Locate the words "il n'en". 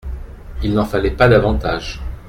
0.63-0.85